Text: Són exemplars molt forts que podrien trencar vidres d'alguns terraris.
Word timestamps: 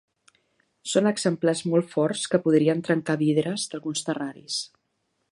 Són 0.91 1.09
exemplars 1.09 1.59
molt 1.73 1.91
forts 1.91 2.23
que 2.31 2.39
podrien 2.45 2.81
trencar 2.87 3.17
vidres 3.19 3.67
d'alguns 3.75 4.05
terraris. 4.09 4.57